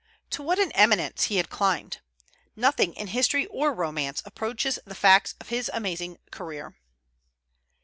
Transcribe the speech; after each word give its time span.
To 0.31 0.41
what 0.41 0.57
an 0.57 0.71
eminence 0.71 1.25
had 1.25 1.35
he 1.35 1.43
climbed! 1.43 2.01
Nothing 2.55 2.95
in 2.95 3.05
history 3.05 3.45
or 3.45 3.71
romance 3.71 4.23
approaches 4.25 4.79
the 4.83 4.95
facts 4.95 5.35
of 5.39 5.49
his 5.49 5.69
amazing 5.75 6.17
career. 6.31 6.75